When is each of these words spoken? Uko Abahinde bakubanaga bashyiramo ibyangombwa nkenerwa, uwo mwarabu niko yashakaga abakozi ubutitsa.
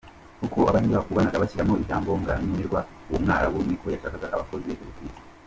Uko 0.45 0.57
Abahinde 0.69 0.93
bakubanaga 0.97 1.41
bashyiramo 1.41 1.73
ibyangombwa 1.81 2.31
nkenerwa, 2.39 2.79
uwo 3.09 3.19
mwarabu 3.23 3.57
niko 3.67 3.85
yashakaga 3.93 4.27
abakozi 4.35 4.69
ubutitsa. 4.83 5.19